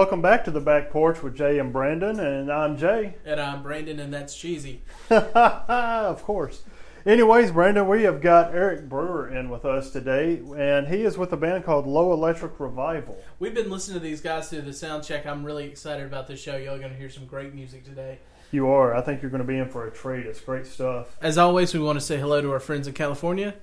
[0.00, 3.16] welcome back to the back porch with Jay and Brandon, and I'm Jay.
[3.26, 4.80] And I'm Brandon, and that's cheesy.
[5.10, 6.62] of course.
[7.04, 11.34] Anyways, Brandon, we have got Eric Brewer in with us today, and he is with
[11.34, 13.22] a band called Low Electric Revival.
[13.38, 15.26] We've been listening to these guys through the sound check.
[15.26, 16.56] I'm really excited about this show.
[16.56, 18.20] Y'all going to hear some great music today.
[18.52, 18.94] You are.
[18.94, 20.24] I think you're going to be in for a treat.
[20.24, 21.14] It's great stuff.
[21.20, 23.54] As always, we want to say hello to our friends in California.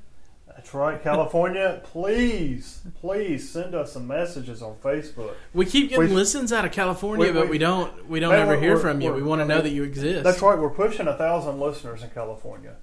[0.58, 1.80] That's right, California.
[1.84, 5.36] please, please send us some messages on Facebook.
[5.54, 8.10] We keep getting We- listens out of California, we- but we- don't.
[8.10, 9.14] We don't Hey, ever hear from you.
[9.14, 10.24] We want to know that you exist.
[10.24, 10.58] That's right.
[10.58, 12.74] We're pushing a thousand listeners in California,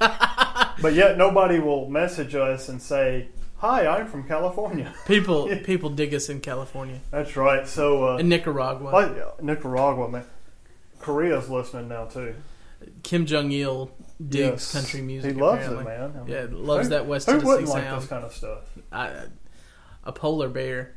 [0.00, 3.28] but yet nobody will message us and say,
[3.58, 7.66] "Hi, I'm from California." People people dig us in California That's right.
[7.68, 8.88] So, uh, and Nicaragua.
[8.90, 10.24] like Nicaragua, man,
[10.98, 12.34] Korea's listening now too.
[13.04, 14.72] Kim Jong Il digs Yes.
[14.72, 15.34] country music.
[15.34, 15.92] He loves apparently.
[15.92, 16.12] it, man.
[16.16, 18.02] I mean, Yeah, loves who- that West Who Tennessee wouldn't like sound.
[18.02, 18.58] this kind of stuff
[18.90, 19.10] I,
[20.04, 20.94] a polar bear.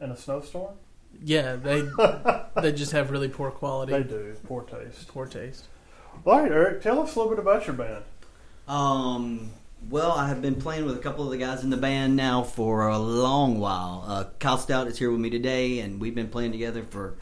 [0.00, 0.74] in a snowstorm?
[1.22, 1.82] Yeah, they
[2.62, 4.34] they just have really poor quality, They do.
[4.46, 5.08] Poor taste.
[5.08, 5.64] poor taste.
[6.24, 8.04] All right, Eric, tell us a little bit about your band.
[8.68, 9.50] Um,
[9.88, 12.42] well, I have been playing with a couple of the guys in the band now
[12.42, 14.04] for a long while.
[14.06, 17.14] Uh, Kyle Stout is here with me today, and we've been playing together for,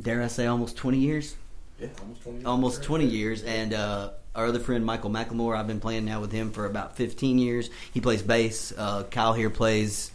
[0.00, 1.36] dare I say, almost 20 years?
[1.78, 2.46] Yeah, almost 20 years.
[2.46, 3.42] Almost 20 years.
[3.44, 6.96] And uh, our other friend, Michael McLemore, I've been playing now with him for about
[6.96, 7.70] 15 years.
[7.92, 8.72] He plays bass.
[8.76, 10.10] Uh, Kyle here plays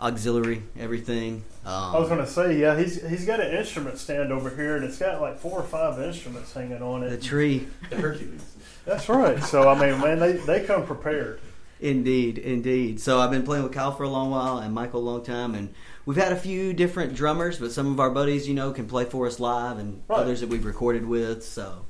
[0.00, 1.44] auxiliary, everything.
[1.64, 4.76] Um, I was going to say, yeah, he's he's got an instrument stand over here,
[4.76, 7.10] and it's got like four or five instruments hanging on it.
[7.10, 7.66] the tree.
[7.90, 8.56] The Hercules.
[8.86, 9.42] That's right.
[9.44, 11.40] So I mean, man, they they come prepared.
[11.80, 13.00] Indeed, indeed.
[13.00, 15.54] So I've been playing with Kyle for a long while and Michael a long time,
[15.54, 15.72] and
[16.06, 19.04] we've had a few different drummers, but some of our buddies, you know, can play
[19.04, 20.18] for us live, and Right.
[20.20, 21.42] others that we've recorded with.
[21.44, 21.84] So,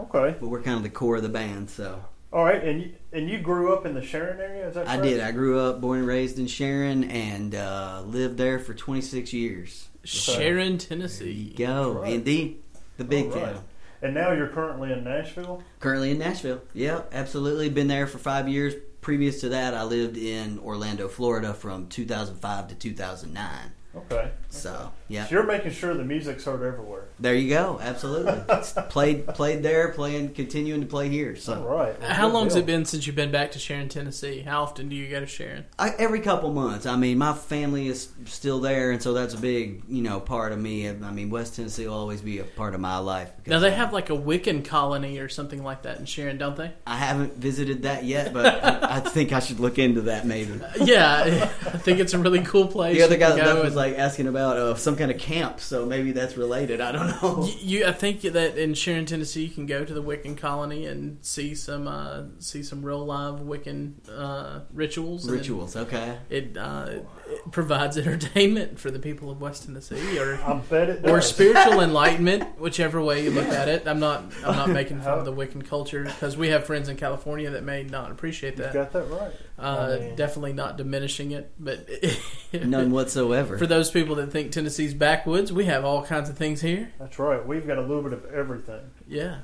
[0.00, 0.36] Okay.
[0.40, 1.70] but we're kind of the core of the band.
[1.70, 4.88] So All right, and you, and you grew up in the Sharon area, is that
[4.88, 5.20] I did.
[5.20, 9.88] I grew up, born and raised in Sharon, and uh, lived there for 26 years.
[10.02, 11.52] Sharon, Tennessee.
[11.56, 12.14] Go, Right.
[12.14, 12.62] indeed,
[12.96, 13.52] the big All right.
[13.54, 13.64] town.
[14.00, 15.62] And now you're currently in Nashville.
[15.78, 16.62] Currently in Nashville.
[16.72, 17.68] Yeah, absolutely.
[17.68, 18.74] Been there for five years.
[19.02, 23.72] Previous to that, I lived in Orlando, Florida, from 2005 to 2009.
[23.94, 24.30] Okay.
[24.48, 25.26] So, yeah.
[25.26, 27.04] So you're making sure the music's heard everywhere.
[27.20, 27.78] There you go.
[27.80, 28.42] Absolutely.
[28.88, 31.36] played played there, playing continuing to play here.
[31.36, 31.98] So right.
[32.00, 32.62] Well, How good long's deal.
[32.62, 34.40] it been since you've been back to Sharon, Tennessee?
[34.40, 35.64] How often do you go to Sharon?
[35.78, 36.86] I, every couple months.
[36.86, 40.52] I mean, my family is still there, and so that's a big you know part
[40.52, 40.88] of me.
[40.88, 43.30] I mean, West Tennessee will always be a part of my life.
[43.46, 46.72] Now they have like a Wiccan colony or something like that in Sharon, don't they?
[46.86, 50.60] I haven't visited that yet, but I, I think I should look into that maybe.
[50.82, 51.22] Yeah,
[51.66, 52.96] I think it's a really cool place.
[52.96, 55.84] The other guy that was and- like asking about uh, some kind of camp, so
[55.84, 56.80] maybe that's related.
[56.80, 57.44] I don't know.
[57.44, 60.86] You, you- I think that in Sharon, Tennessee, you can go to the Wiccan colony
[60.86, 65.28] and see some uh, see some real live Wiccan uh, rituals.
[65.28, 66.18] Rituals, okay.
[66.30, 67.06] It, uh, it
[67.50, 72.58] provides entertainment for the people of West Tennessee, or I bet it or spiritual enlightenment,
[72.58, 73.86] whichever way you look at it.
[73.86, 76.96] I'm not I'm not making fun of the Wiccan culture because we have friends in
[76.96, 78.72] California that may not appreciate You that.
[78.72, 79.32] got that right.
[79.58, 81.88] Uh, I mean- definitely not diminishing it, but
[82.52, 83.58] None whatsoever.
[83.58, 86.92] For those people that think Tennessee's backwoods, we have all kinds of things here.
[86.98, 87.44] That's right.
[87.46, 88.80] We've got a little bit of everything.
[89.08, 89.38] Yeah.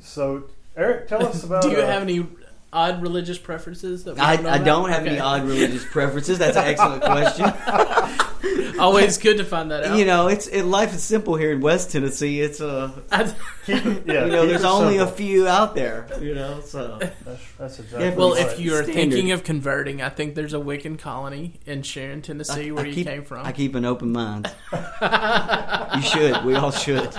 [0.00, 0.44] So,
[0.76, 1.62] Eric, tell us about.
[1.64, 2.26] Do you uh, have any
[2.72, 4.04] odd religious preferences?
[4.04, 4.64] That we I, don't know I about?
[4.64, 5.10] don't have Okay.
[5.10, 6.38] any odd religious preferences.
[6.38, 7.52] That's an excellent question.
[8.78, 9.96] Always good to find that out.
[9.98, 12.40] You know, it's it, life is simple here in West Tennessee.
[12.40, 13.32] It's uh, I-
[13.66, 16.08] Keep it, yeah, you know, there's it only a few out there.
[16.20, 18.08] You know, so That's, that's exactly.
[18.08, 18.94] Yeah, well, if you're Standard.
[18.94, 22.88] thinking of converting, I think there's a Wiccan colony in Sharon, Tennessee, I, where I
[22.88, 23.46] you keep, came from.
[23.46, 24.50] I keep an open mind.
[24.72, 26.44] you should.
[26.44, 27.12] We all should.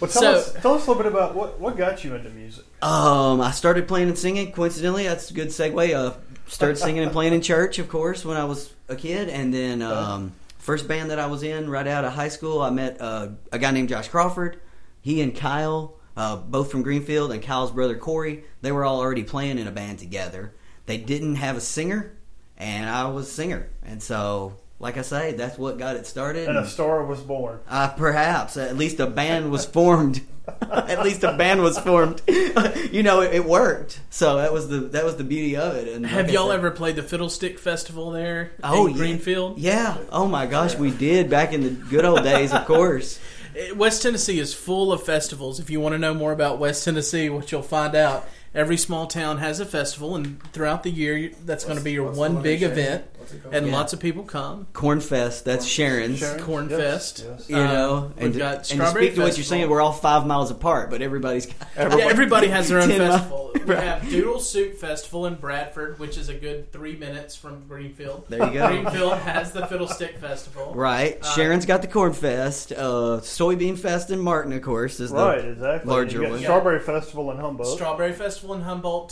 [0.00, 2.30] Well, tell so- us tell us a little bit about what what got you into
[2.30, 2.64] music.
[2.82, 4.52] Um, I started playing and singing.
[4.52, 5.94] Coincidentally, that's a good segue.
[5.94, 6.14] Uh,
[6.46, 9.82] started singing and playing in church, of course, when I was a kid, and then
[9.82, 13.28] um, first band that I was in right out of high school, I met uh,
[13.52, 14.60] a guy named Josh Crawford.
[15.00, 19.22] He and Kyle, uh, both from Greenfield, and Kyle's brother Corey, they were all already
[19.24, 20.54] playing in a band together.
[20.86, 22.16] They didn't have a singer,
[22.56, 24.56] and I was a singer, and so.
[24.78, 26.48] Like I say, that's what got it started.
[26.48, 27.60] And a star was born.
[27.68, 30.20] Uh, perhaps at least a band was formed.
[30.70, 32.20] at least a band was formed.
[32.28, 34.00] you know, it, it worked.
[34.10, 35.88] So that was the that was the beauty of it.
[35.88, 38.98] And Have like y'all said- ever played the Fiddlestick Festival there Oh, in yeah.
[38.98, 39.58] Greenfield?
[39.58, 39.96] Yeah.
[40.12, 42.52] Oh my gosh, we did back in the good old days.
[42.52, 43.18] Of course.
[43.74, 45.58] West Tennessee is full of festivals.
[45.58, 49.06] If you want to know more about West Tennessee, what you'll find out, every small
[49.06, 52.34] town has a festival, and throughout the year, you- that's going to be your one
[52.34, 52.78] one big in Sharon?
[52.78, 53.54] event, What's it called?
[53.54, 53.72] and Yeah.
[53.72, 54.66] lots of people come.
[54.72, 55.44] Cornfest.
[55.44, 56.18] That's Sharon's.
[56.20, 56.42] Sharon?
[56.42, 57.24] Corn Yes, Fest.
[57.28, 57.50] yes.
[57.50, 59.80] You know, Uh, we've and, got and to Strawberry speak to what you're saying, we're
[59.80, 61.54] all five miles apart, but everybody's got
[61.98, 63.50] Yeah, everybody has their own 10 mi- festival.
[63.66, 68.24] We have Doodle Soup Festival in Bradford, which is a good three minutes from Greenfield.
[68.28, 68.68] There you go.
[68.68, 70.72] Greenfield has the Fiddlestick Festival.
[70.74, 71.18] Right.
[71.20, 72.70] Uh, Sharon's got the Corn Fest.
[72.72, 75.90] Uh, Soybean Fest in Martin, of course, is the Right, exactly.
[75.90, 76.38] larger one.
[76.38, 77.74] Strawberry Festival in Humboldt.
[77.76, 79.08] Strawberry Festival in Humboldt,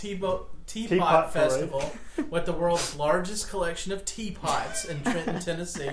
[0.67, 1.51] Teapot, Teapot, Teapot Parade.
[1.51, 1.93] Festival,
[2.31, 5.91] with the world's largest collection of teapots in Trenton, Tennessee.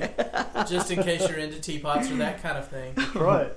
[0.70, 2.94] Just in case you're into teapots or that kind of thing.
[3.16, 3.52] right.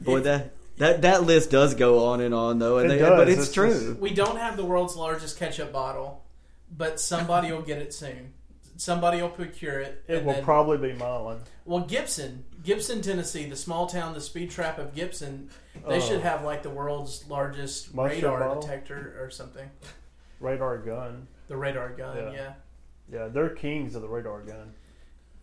[0.00, 2.98] Boy, If- that that that list does go on and on though, and It they,
[3.00, 3.10] does.
[3.18, 3.96] but it's, It's true.
[4.00, 6.24] We don't have the world's largest ketchup bottle,
[6.76, 8.32] but somebody will get it soon.
[8.76, 10.02] Somebody will procure it.
[10.08, 11.40] It will then- probably be Milan.
[11.66, 15.50] Well, Gibson, Gibson, Tennessee, the small town, the speed trap of Gibson,
[15.86, 16.00] they Oh.
[16.00, 18.62] should have like the world's largest radar bottle?
[18.62, 19.70] detector or something.
[20.40, 21.26] Radar gun.
[21.48, 22.32] The radar gun, Yeah.
[22.32, 22.52] yeah.
[23.12, 24.72] Yeah, they're kings of the radar gun.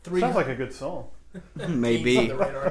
[0.03, 1.09] Three Sounds like a good song.
[1.67, 2.69] Maybe, the radar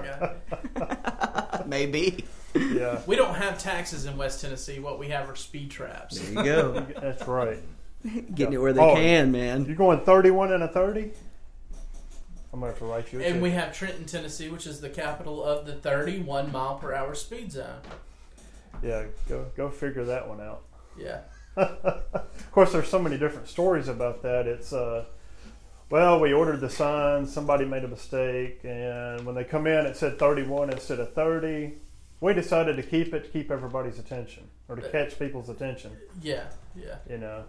[0.75, 1.67] gun.
[1.67, 2.25] maybe.
[2.55, 4.79] Yeah, We don't have taxes in West Tennessee.
[4.79, 6.19] What we have are speed traps.
[6.19, 7.59] There you go, that's right.
[8.35, 9.67] getting it where they Oh, can, man.
[9.67, 11.11] You're going 31 and a 30?
[12.53, 13.43] I'm going to have to write you a And check.
[13.43, 17.53] we have Trenton, Tennessee, which is the capital of the 31 mile per hour speed
[17.53, 17.81] zone.
[18.83, 20.63] Yeah, go go figure that one out.
[20.99, 21.21] Yeah.
[21.57, 24.47] Of course, there's so many different stories about that.
[24.47, 25.05] It's uh,
[25.89, 29.97] well, we ordered the sign, somebody made a mistake, and when they come in, it
[29.97, 31.75] said 31 instead of 30.
[32.21, 35.93] We decided to keep it to keep everybody's attention or to catch people's attention.
[36.23, 36.45] Yeah.
[36.75, 36.97] Yeah.
[37.09, 37.45] You know.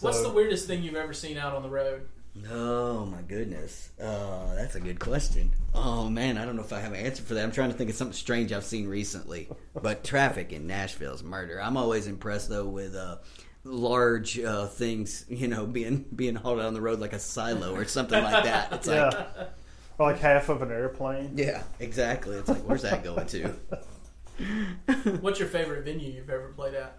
[0.00, 2.08] What's the weirdest thing you've ever seen out on the road?
[2.50, 5.52] Oh my goodness, uh, that's a good question.
[5.74, 7.44] Oh man, I don't know if I have an answer for that.
[7.44, 9.48] I'm trying to think of something strange I've seen recently.
[9.74, 11.60] But traffic in Nashville is murder.
[11.60, 13.18] I'm always impressed though with uh,
[13.64, 17.74] large uh, things, you know, being being hauled out on the road like a silo
[17.74, 18.72] or something like that.
[18.72, 19.44] It's like, Yeah.
[19.98, 21.32] Or like half of an airplane.
[21.36, 22.36] yeah, exactly.
[22.36, 23.54] It's like, where's that going to?
[25.20, 26.96] What's your favorite venue you've ever played at?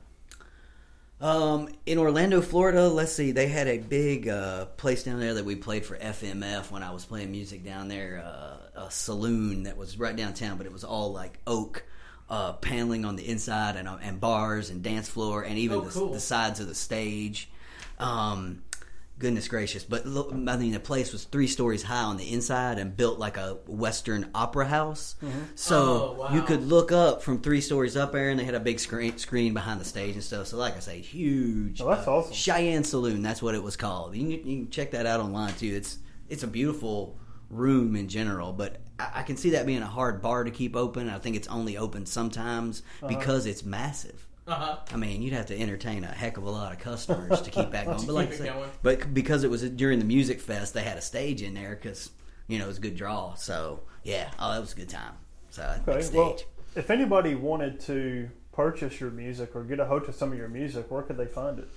[1.24, 5.46] Um, in Orlando, Florida, let's see, they had a big uh, place down there that
[5.46, 8.22] we played for FMF when I was playing music down there.
[8.26, 11.86] Uh, a saloon that was right downtown, but it was all like oak
[12.30, 15.82] uh, paneling on the inside and, uh, and bars and dance floor and even Oh,
[15.82, 17.50] the, the sides of the stage.
[18.00, 18.62] Um,
[19.20, 19.84] goodness gracious!
[19.84, 23.20] But look, I mean, the place was three stories high on the inside and built
[23.20, 25.16] like a Western opera house.
[25.56, 26.34] So Oh, wow.
[26.34, 29.18] you could look up from three stories up there, and they had a big screen
[29.18, 30.48] screen behind the stage and stuff.
[30.48, 31.82] So, like I say, huge.
[31.82, 32.34] Oh, that's awesome.
[32.34, 33.22] Cheyenne Saloon.
[33.22, 34.16] That's what it was called.
[34.16, 35.74] You can, you can check that out online too.
[35.76, 36.00] It's
[36.30, 37.18] it's a beautiful
[37.50, 40.76] room in general, but I, I can see that being a hard bar to keep
[40.76, 41.08] open.
[41.10, 43.08] I think it's only open sometimes Uh-huh.
[43.16, 44.28] because it's massive.
[44.46, 44.78] Uh huh.
[44.92, 47.72] I mean, you'd have to entertain a heck of a lot of customers to keep
[47.72, 48.06] that going.
[48.06, 48.70] But like I keep it said, going.
[48.82, 52.10] but because it was during the music fest, they had a stage in there because
[52.48, 53.36] you know it was a good draw.
[53.36, 55.14] So yeah, oh, that was a good time.
[55.50, 56.02] So Okay.
[56.02, 56.16] stage.
[56.16, 56.40] Well,
[56.76, 60.50] if anybody wanted to purchase your music or get a hold of some of your
[60.50, 61.68] music, where could they find it?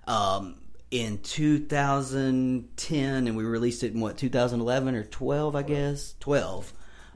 [0.07, 0.55] um,
[0.91, 6.71] in 2010, and we released it in what 2011 or 12, I guess 12.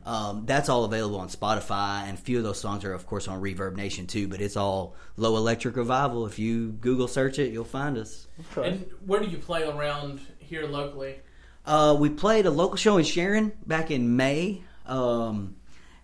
[0.05, 3.27] Um, that's all available on Spotify, and a few of those songs are, of course,
[3.27, 4.27] on ReverbNation too.
[4.27, 6.25] But it's all Low Electric Revival.
[6.25, 8.27] If you Google search it, you'll find us.
[8.57, 8.69] Okay.
[8.69, 11.19] And where do you play around here locally?
[11.65, 15.55] Uh, we played a local show in Sharon back in May, um,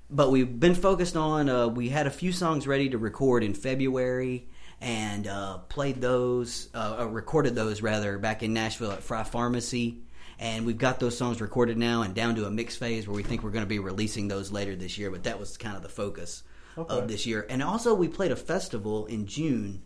[0.10, 1.50] but we've been focused on.
[1.50, 4.48] Uh, we had a few songs ready to record in February,
[4.82, 10.02] and uh, played those, uh, uh, recorded those rather back in Nashville at Fry Pharmacy.
[10.40, 13.24] And we've got those songs recorded now and down to a mix phase where we
[13.24, 15.10] think we're going to be releasing those later this year.
[15.12, 16.44] But that was kind of the focus
[16.78, 16.94] Okay.
[16.94, 17.46] of this year.
[17.50, 19.82] And also, we played a festival in June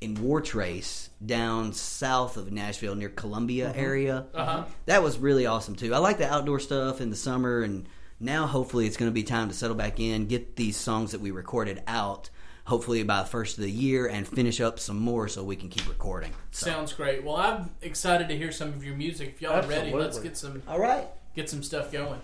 [0.00, 4.26] in Wartrace down south of Nashville near Columbia area.
[4.34, 4.64] Uh huh.
[4.86, 5.94] That was really awesome too.
[5.94, 7.86] I like the outdoor stuff in the summer, and
[8.18, 11.20] now hopefully it's going to be time to settle back in, get these songs that
[11.20, 12.30] we recorded out.
[12.64, 15.68] Hopefully by the first of the year, and finish up some more so we can
[15.68, 16.32] keep recording.
[16.52, 16.66] So.
[16.66, 17.24] Sounds great.
[17.24, 19.30] Well, I'm excited to hear some of your music.
[19.30, 21.06] If y'all are ready, let's get some All right.
[21.34, 22.20] get some stuff going.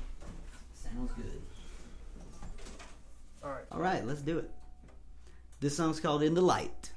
[0.74, 1.42] Sounds good.
[3.42, 3.64] All right.
[3.72, 4.50] All right, let's do it.
[5.60, 6.92] This song's called "In the Light."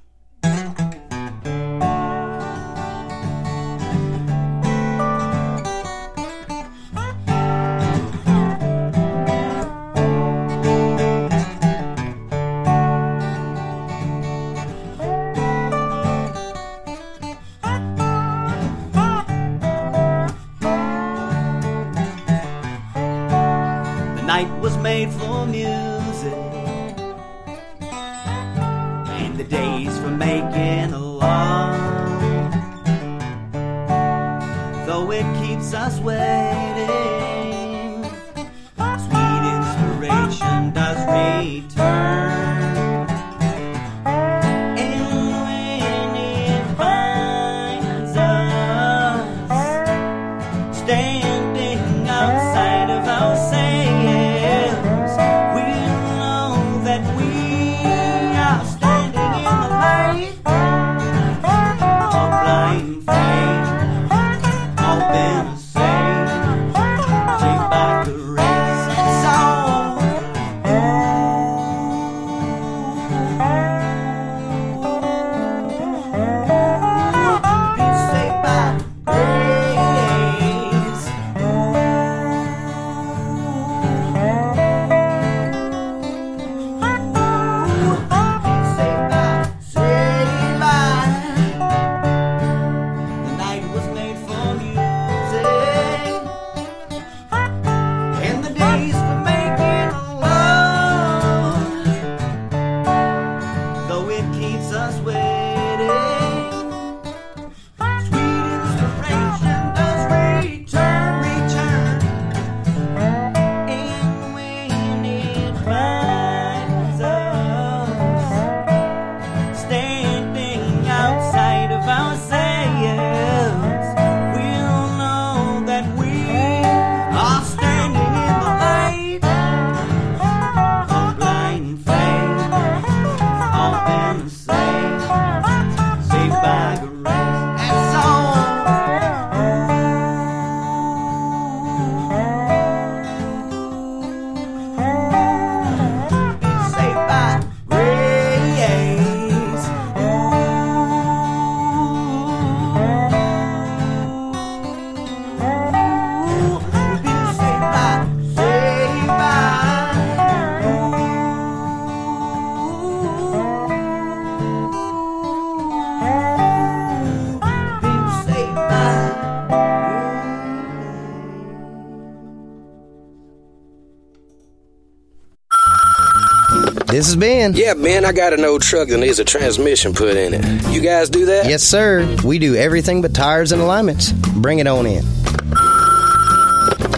[177.01, 177.53] This is Ben.
[177.55, 180.67] Yeah, Ben, I got an old truck that needs a transmission put in it.
[180.72, 181.48] You guys do that?
[181.48, 182.15] Yes, sir.
[182.24, 184.12] We do everything but tires and alignments.
[184.12, 185.03] Bring it on in.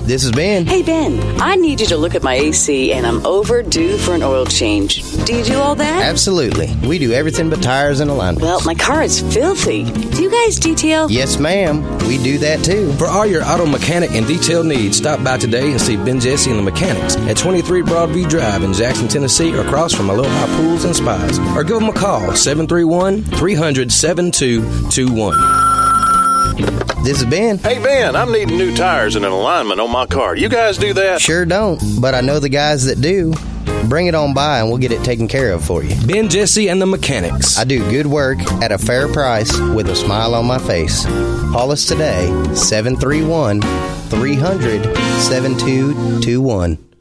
[0.05, 0.65] This is Ben.
[0.65, 4.21] Hey, Ben, I need you to look at my AC and I'm overdue for an
[4.21, 5.01] oil change.
[5.23, 6.03] Do you do all that?
[6.03, 6.75] Absolutely.
[6.85, 8.43] We do everything but tires and alignments.
[8.43, 9.85] Well, my car is filthy.
[9.85, 11.09] Do you guys detail?
[11.09, 11.83] Yes, ma'am.
[11.99, 12.91] We do that too.
[12.93, 16.49] For all your auto mechanic and detail needs, stop by today and see Ben Jesse
[16.49, 20.93] and the Mechanics at 23 Broadview Drive in Jackson, Tennessee, across from Aloha Pools and
[20.93, 21.39] Spas.
[21.55, 25.72] Or give them a call, 731 300 7221.
[27.03, 27.57] This is Ben.
[27.57, 30.35] Hey, Ben, I'm needing new tires and an alignment on my car.
[30.35, 31.19] You guys do that?
[31.19, 33.33] Sure don't, but I know the guys that do.
[33.89, 35.95] Bring it on by and we'll get it taken care of for you.
[36.07, 37.57] Ben Jesse and the Mechanics.
[37.57, 41.05] I do good work at a fair price with a smile on my face.
[41.51, 44.83] Call us today, 731 300
[45.19, 46.92] 7221.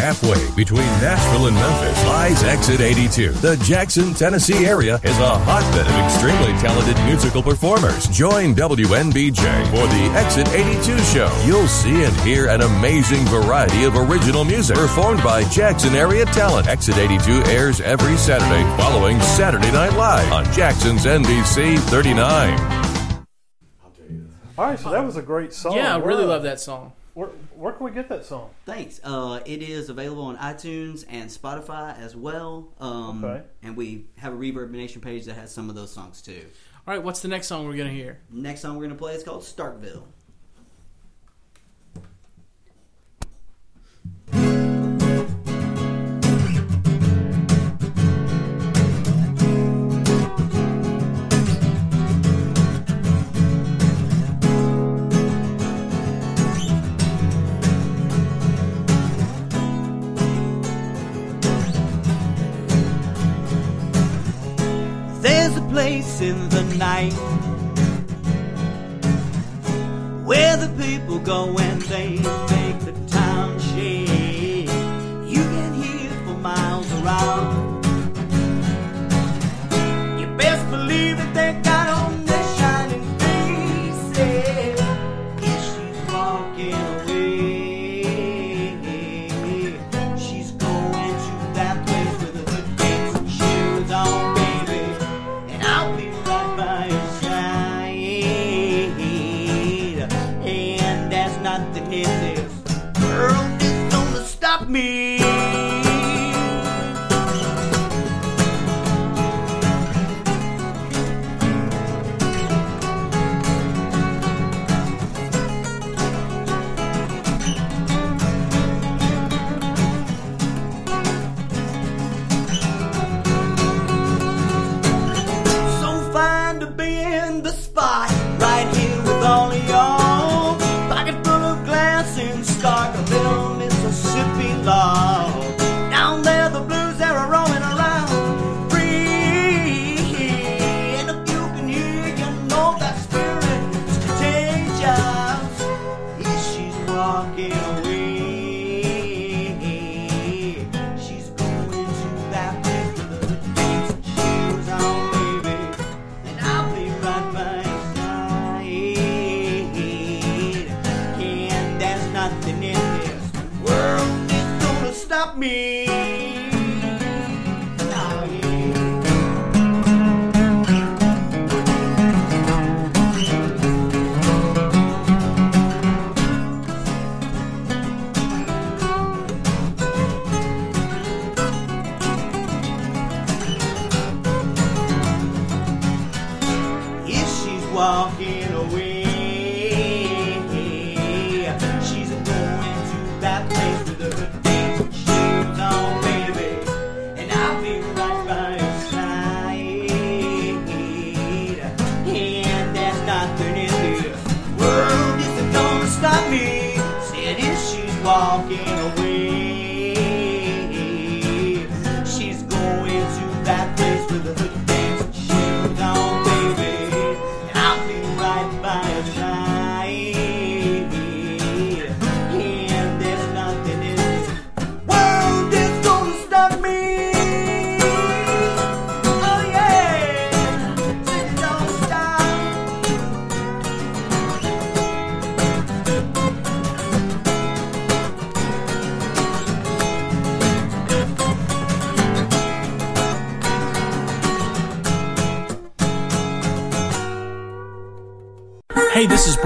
[0.00, 3.32] Halfway between Nashville and Memphis lies Exit 82.
[3.32, 8.08] The Jackson, Tennessee area is a hotbed of extremely talented musical performers.
[8.08, 11.42] Join WNBJ for the Exit 82 show.
[11.44, 16.66] You'll see and hear an amazing variety of original music performed by Jackson area talent.
[16.66, 22.58] Exit 82 airs every Saturday following Saturday Night Live on Jackson's NBC 39.
[24.56, 25.76] All right, so that was a great song.
[25.76, 26.92] Yeah, I Where- really love that song.
[27.14, 28.50] Where, where can we get that song?
[28.66, 29.00] Thanks.
[29.02, 32.68] Uh, it is available on iTunes and Spotify as well.
[32.80, 33.42] Um, Okay.
[33.62, 36.44] And we have a ReverbNation page that has some of those songs too.
[36.86, 38.20] All right, what's the next song we're gonna hear?
[38.30, 40.04] Next song we're going to play is called Starkville.
[66.30, 67.12] In the night.
[70.24, 72.49] Where the people go and they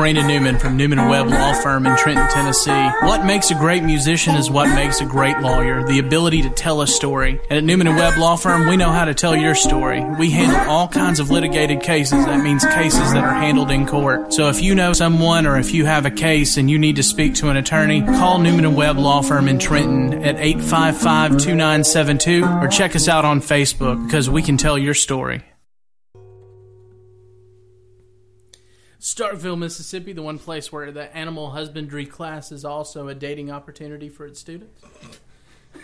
[0.05, 2.91] Brandon Newman from Newman Webb Law Firm in Trenton, Tennessee.
[3.07, 6.83] What makes a great musician is what makes a great lawyer, the ability to tell
[6.83, 7.41] a story.
[7.49, 10.05] And at Newman and Webb Law Firm, we know how to tell your story.
[10.19, 12.23] We handle all kinds of litigated cases.
[12.27, 14.35] That means cases that are handled in court.
[14.35, 17.03] So if you know someone or if you have a case and you need to
[17.03, 22.69] speak to an attorney, call Newman and Webb Law Firm in Trenton at 855-2972 or
[22.69, 25.43] check us out on Facebook because we can tell your story.
[29.05, 34.09] Starkville, Mississippi, the one place where the animal husbandry class is also a dating opportunity
[34.09, 34.83] for its students.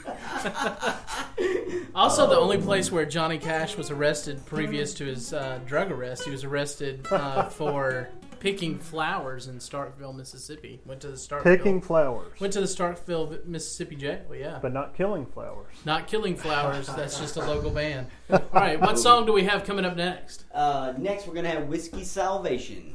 [1.94, 6.24] also, the only place where Johnny Cash was arrested previous to his uh, drug arrest.
[6.24, 10.80] He was arrested uh, for picking flowers in Starkville, Mississippi.
[10.86, 11.42] Went to the Starkville.
[11.42, 14.22] Picking flowers, Went to the Starkville, Mississippi jail.
[14.34, 14.60] Yeah.
[14.62, 15.74] but not killing flowers.
[15.84, 16.86] Not killing flowers.
[16.86, 18.06] That's just a local band.
[18.30, 18.80] All right.
[18.80, 20.46] What song do we have coming up next?
[20.54, 22.94] Uh, next, we're gonna have Whiskey Salvation.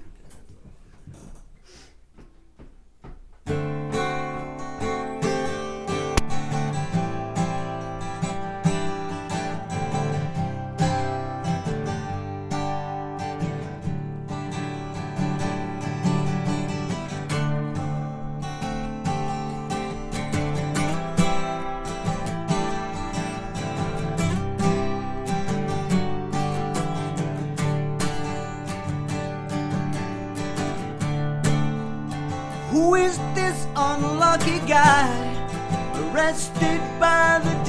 [36.36, 37.65] Arrested by the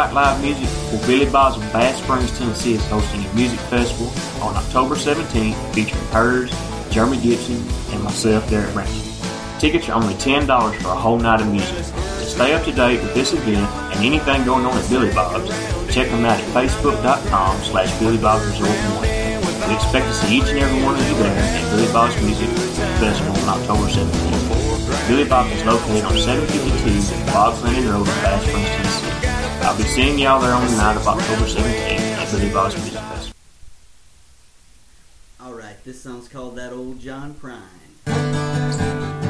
[0.00, 4.08] like live music, well, Billy Bob's of Bath Springs, Tennessee is hosting a music festival
[4.42, 6.50] on October 17th featuring Hers,
[6.90, 7.60] Jeremy Gibson,
[7.92, 9.12] and myself, Derek Branson.
[9.58, 10.48] Tickets are only $10
[10.80, 11.76] for a whole night of music.
[11.76, 15.50] To stay up to date with this event and anything going on at Billy Bob's,
[15.92, 18.70] check them out at facebook.com slash Billy Bob's Resort
[19.04, 19.68] 1.
[19.68, 22.48] We expect to see each and every one of you there at Billy Bob's Music
[22.96, 25.08] Festival on October 17th.
[25.08, 29.09] Billy Bob is located on 752 Bob's Landing Road in Bath Springs, Tennessee.
[29.70, 33.00] I'll be seeing y'all there on the night of October 17th at Billy Bob's Music
[33.00, 33.36] Festival.
[35.40, 39.29] All right, this song's called "That Old John Prine."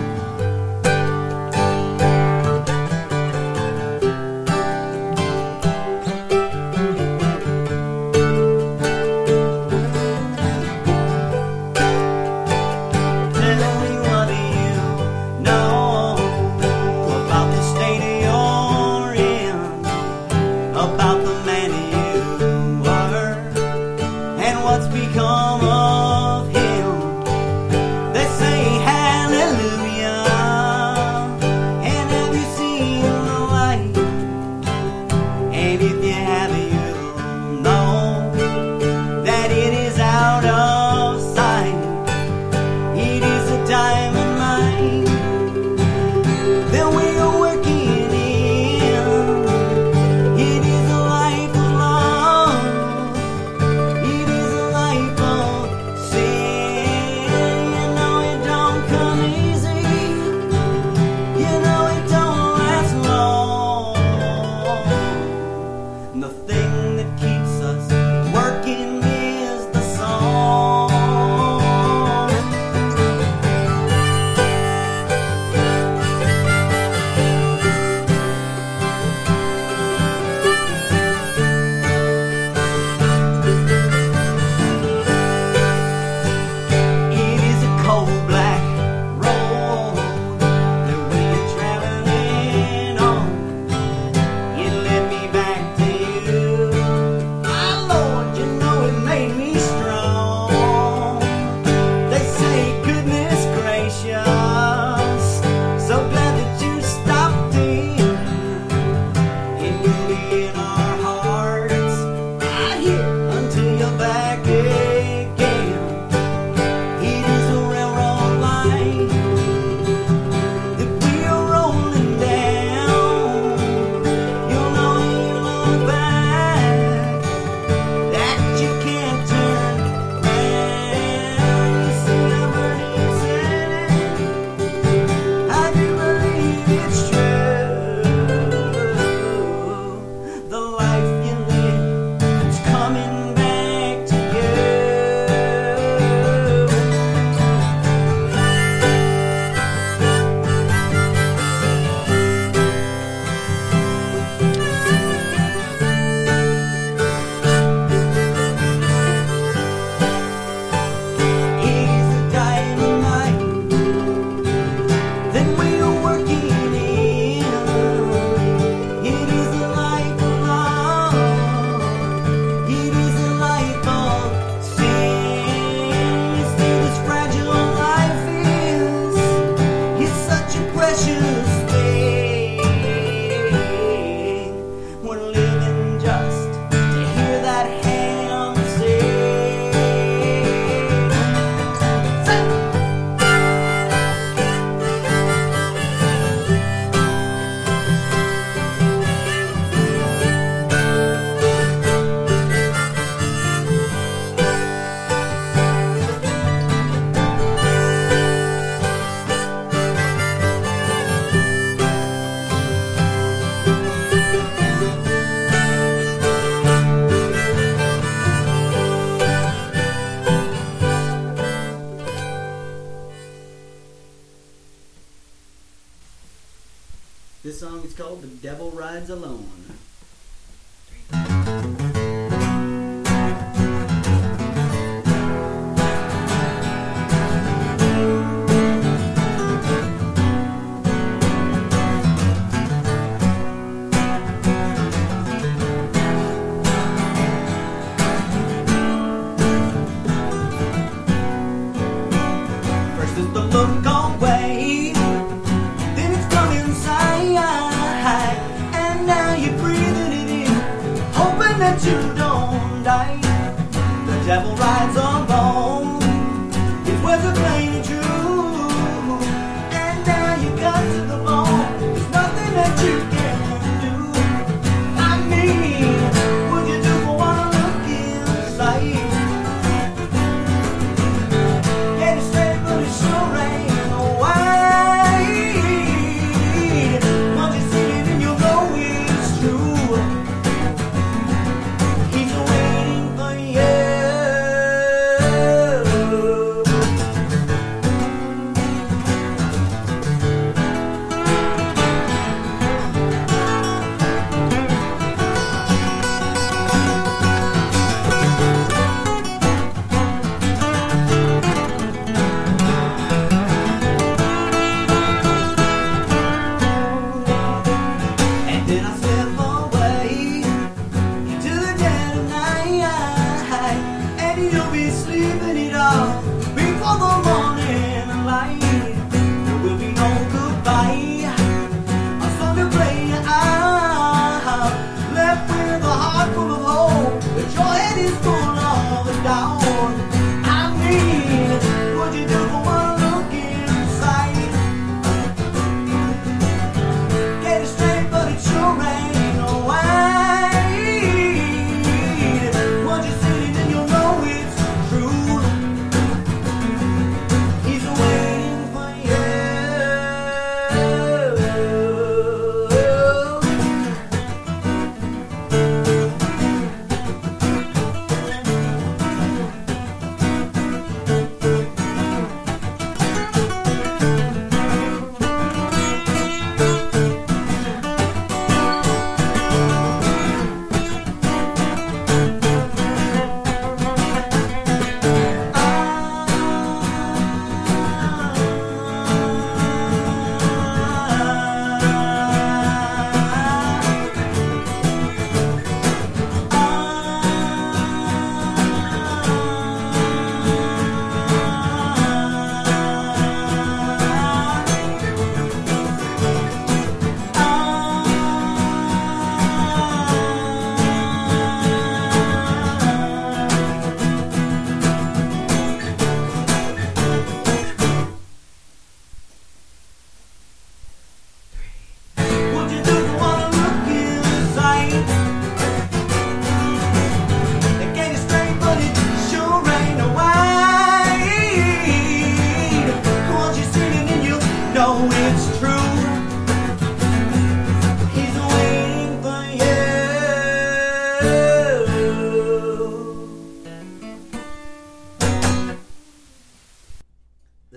[227.43, 229.79] This song is called "The Devil Rides Alone."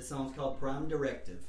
[0.03, 1.45] This song's called Prime Directive.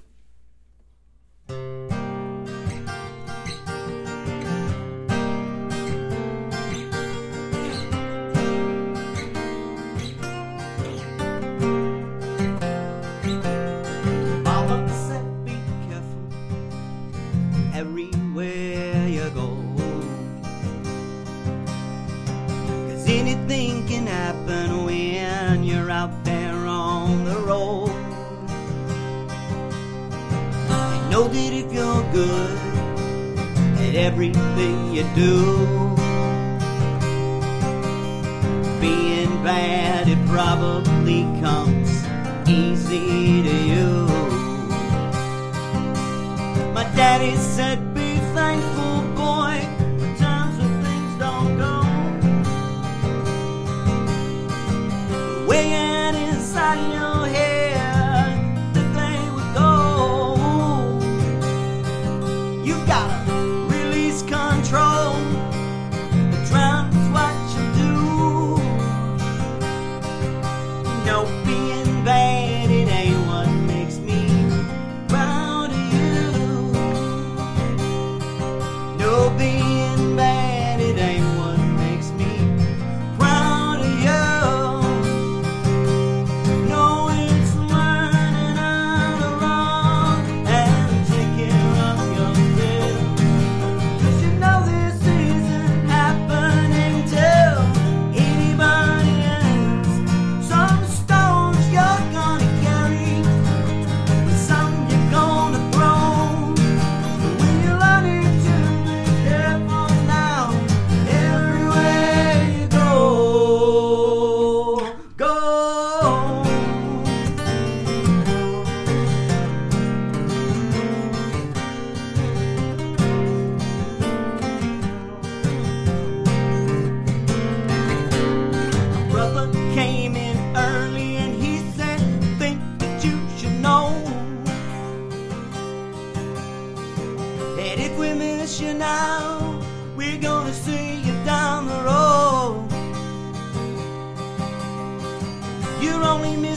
[71.25, 71.74] No, being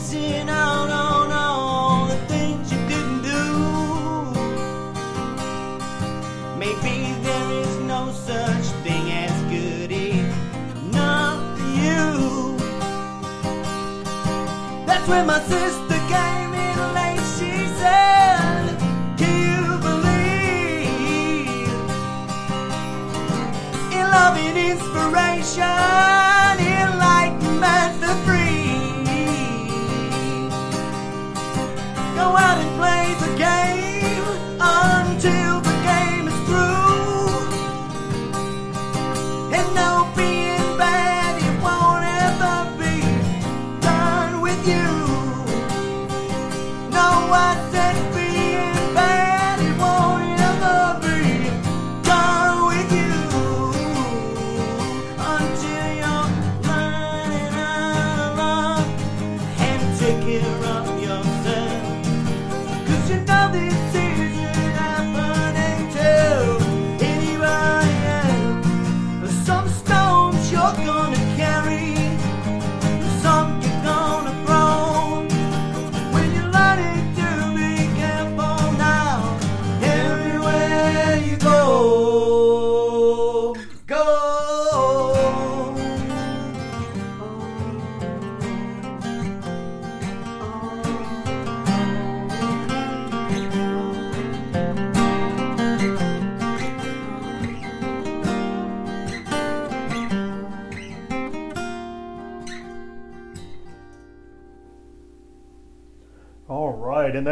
[0.00, 3.44] missing out on all the things you didn't do.
[6.56, 12.56] Maybe there is no such thing as good enough for you.
[14.86, 17.24] That's when my sister came in late.
[17.36, 18.78] She said,
[19.16, 21.68] Do you believe
[23.92, 26.17] in love and inspiration,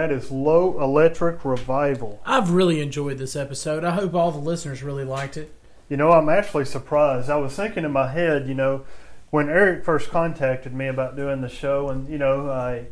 [0.06, 2.20] that is Low Electric Revival.
[2.24, 3.82] I've really enjoyed this episode.
[3.82, 5.52] I hope all the listeners really liked it.
[5.88, 7.28] You know, I'm actually surprised.
[7.28, 8.84] I was thinking in my head, you know,
[9.30, 12.86] when Eric first contacted me about doing the show, and you know, I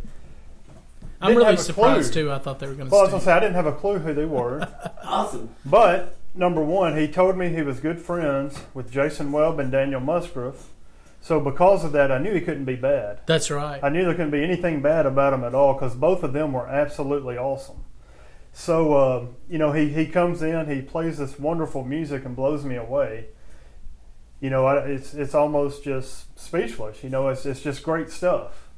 [1.21, 2.25] I'm really have a surprised clue.
[2.25, 2.33] too.
[2.33, 2.93] I thought they were going to.
[2.93, 4.69] Well, I was gonna say I didn't have a clue who they were.
[5.05, 5.55] Awesome.
[5.65, 10.01] But number one, he told me he was good friends with Jason Webb and Daniel
[10.01, 10.71] Musgrove.
[11.25, 13.23] So because of that, I knew he couldn't be bad.
[13.25, 13.83] That's right.
[13.83, 16.53] I knew there couldn't be anything bad about him at all because both of them
[16.53, 17.83] were absolutely awesome.
[18.53, 22.67] So uh, you know, he he comes in, he plays this wonderful music and blows
[22.67, 23.29] me away.
[24.43, 27.03] You know, I, it's it's almost just speechless.
[27.03, 28.69] You know, it's it's just great stuff.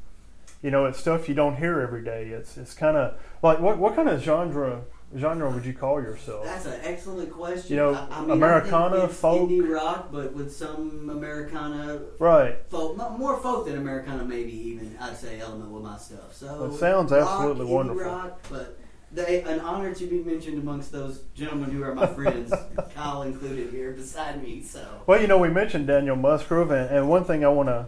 [0.62, 2.28] You know, it's stuff you don't hear every day.
[2.28, 4.82] It's it's kind of like what what kind of genre
[5.16, 6.44] genre would you call yourself?
[6.44, 7.70] That's an excellent question.
[7.70, 9.50] You know, I, I mean, Americana, I think it's folk?
[9.50, 12.58] indie rock, but with some Americana, Right.
[12.68, 16.34] folk, more folk than Americana, maybe even I'd say element with my stuff.
[16.34, 18.02] So It sounds rock, absolutely indie wonderful.
[18.02, 18.78] Rock, but
[19.12, 22.52] they, an honor to be mentioned amongst those gentlemen who are my friends,
[22.94, 24.62] Kyle included here beside me.
[24.62, 27.86] So Well, you know, we mentioned Daniel Musgrove, and, and one thing I want to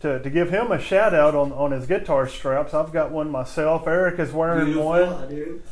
[0.00, 2.74] to to give him a shout out on, on his guitar straps.
[2.74, 3.86] I've got one myself.
[3.86, 5.62] Eric is wearing beautiful, one.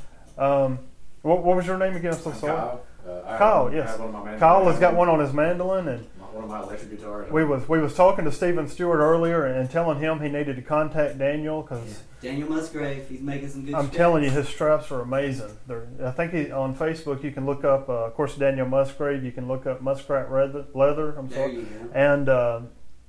[0.41, 0.53] I do.
[0.65, 0.79] Um,
[1.23, 2.15] what, what was your name again?
[2.15, 2.57] I'm so sorry.
[2.57, 2.81] Kyle.
[3.07, 3.99] Uh, I have Kyle, one- I yes.
[3.99, 6.63] one of my mandolin- Kyle has got one on his mandolin, and One of my
[6.63, 7.31] electric guitars.
[7.33, 10.63] we was we was talking to Stephen Stewart earlier and, telling him he needed to
[10.63, 13.75] contact Daniel because Daniel Musgrave, he's making some good.
[13.75, 13.97] I'm straps.
[13.97, 15.57] telling you his straps are amazing.
[15.67, 19.25] They're, I think he, on Facebook you can look up, uh, of course, Daniel Musgrave.
[19.25, 20.67] You can look up Muskrat Leather.
[20.75, 21.91] leather I'm There sorry, you go.
[21.95, 22.61] and uh,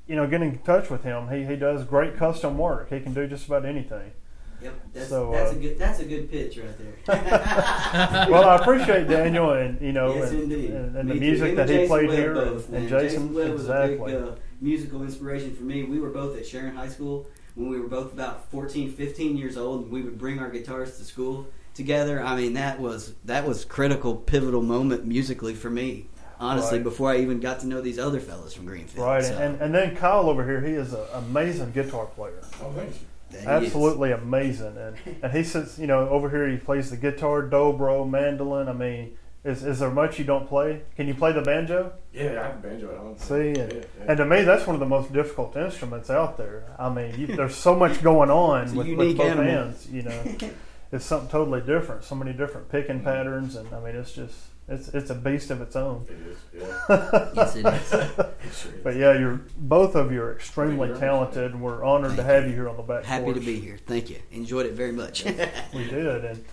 [0.07, 1.29] you know, get in touch with him.
[1.29, 2.89] He he does great custom work.
[2.89, 4.13] He can do just about anything.
[4.61, 5.79] Yep, that's, So, that's uh, a good.
[5.79, 6.93] That's a good pitch right there.
[8.29, 11.61] well, I appreciate Daniel and you know yes, and, and, and the music Him that
[11.61, 12.81] and he Jason played Webb here both, and, man.
[12.81, 14.13] and Jason, Webb was exactly.
[14.13, 15.83] a big uh, musical inspiration for me.
[15.83, 19.57] We were both at Sharon High School when we were both about 14, 15 years
[19.57, 22.23] old, and we would bring our guitars to school together.
[22.23, 26.07] I mean, that was that was critical, pivotal moment musically for me.
[26.39, 26.83] Honestly, Right.
[26.83, 29.05] before I even got to know these other fellas from Greenfield.
[29.05, 32.41] Right, so, and and then Kyle over here, he is an amazing guitar player.
[32.61, 33.07] Oh, thank you.
[33.31, 33.73] There he is.
[33.73, 38.09] Absolutely amazing, and and he says, you know, over here he plays the guitar, dobro,
[38.09, 38.67] mandolin.
[38.67, 40.83] I mean, is is there much you don't play?
[40.95, 41.93] Can you play the banjo?
[42.13, 43.17] Yeah, I have a banjo at home.
[43.17, 44.05] See, and, yeah, yeah.
[44.07, 46.75] and to me, that's one of the most difficult instruments out there.
[46.77, 49.45] I mean, you, there's so much going on with, with unique both animal.
[49.45, 49.89] hands.
[49.89, 50.23] You know,
[50.91, 52.03] it's something totally different.
[52.03, 54.35] So many different picking patterns, and I mean, it's just
[54.67, 56.05] it's it's a beast of its own.
[56.09, 56.37] it is.
[56.53, 57.29] Yeah.
[57.35, 57.93] Yes, it is.
[57.93, 58.09] It
[58.53, 58.81] sure is.
[58.83, 62.43] But yeah, you're both of you are extremely you talented, and we're honored to have
[62.43, 62.49] you.
[62.51, 63.07] you here on the back porch.
[63.07, 63.35] Happy porch.
[63.37, 63.77] to be here.
[63.85, 64.19] Thank you.
[64.31, 65.23] Enjoyed it very much.
[65.25, 65.31] We
[65.89, 66.43] did, and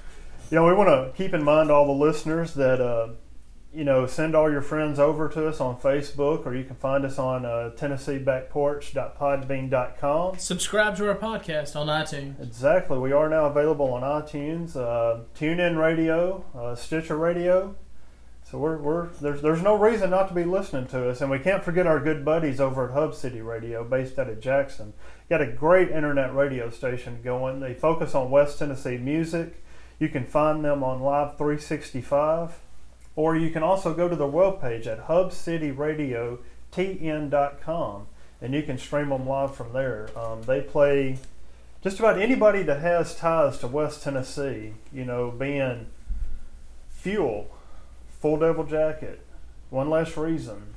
[0.50, 3.08] you know, we want to keep in mind all the listeners that uh,
[3.72, 7.04] you know send all your friends over to us on Facebook, or you can find
[7.04, 10.38] us on uh, TennesseeBackPorch.podbean.com.
[10.38, 12.40] Subscribe to our podcast on iTunes.
[12.42, 17.76] Exactly, we are now available on iTunes, uh, TuneIn Radio, uh, Stitcher Radio.
[18.50, 21.38] So we're, we're there's there's no reason not to be listening to us, and we
[21.38, 24.94] can't forget our good buddies over at Hub City Radio, based out of Jackson.
[25.28, 27.60] Got a great internet radio station going.
[27.60, 29.62] They focus on West Tennessee music.
[29.98, 32.58] You can find them on Live 365,
[33.16, 38.06] or you can also go to their webpage at hubcityradiotn.com,
[38.40, 40.08] and you can stream them live from there.
[40.18, 41.18] Um, they play
[41.82, 44.72] just about anybody that has ties to West Tennessee.
[44.90, 45.88] You know, being
[46.88, 47.50] Fuel,
[48.20, 49.20] Full Devil Jacket,
[49.70, 50.74] One Less Reason,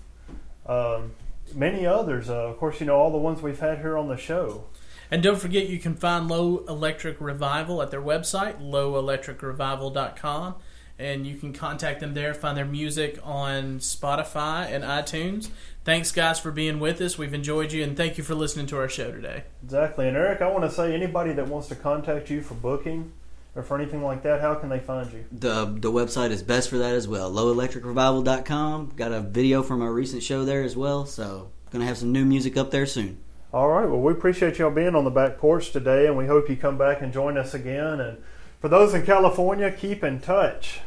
[0.65, 1.11] um,
[1.55, 2.29] many others.
[2.29, 4.65] Uh, of course, you know all the ones we've had here on the show.
[5.09, 10.55] And don't forget, you can find Low Electric Revival at their website, lowelectricrevival.com.
[10.97, 15.49] And you can contact them there, find their music on Spotify and iTunes.
[15.83, 17.17] Thanks, guys, for being with us.
[17.17, 19.45] We've enjoyed you, and thank you for listening to our show today.
[19.63, 20.07] Exactly.
[20.07, 23.11] And Eric, I want to say anybody that wants to contact you for booking
[23.55, 25.25] or for anything like that, how can they find you?
[25.31, 27.31] The the website is best for that as well.
[27.31, 28.93] Lowelectricrevival.com.
[28.95, 31.05] Got a video from our recent show there as well.
[31.05, 33.19] So gonna have some new music up there soon.
[33.53, 33.85] All right.
[33.85, 36.77] Well, we appreciate y'all being on the back porch today, and we hope you come
[36.77, 37.99] back and join us again.
[37.99, 38.17] And
[38.61, 40.79] for those in California, keep in touch.